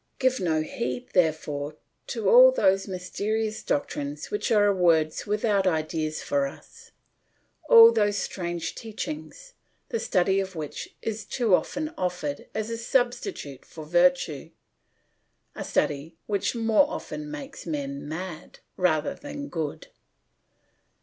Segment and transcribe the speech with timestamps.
[0.17, 1.75] Give no heed, therefore,
[2.07, 6.89] to all those mysterious doctrines which are words without ideas for us,
[7.69, 9.53] all those strange teachings,
[9.89, 14.49] the study of which is too often offered as a substitute for virtue,
[15.53, 19.89] a study which more often makes men mad rather than good.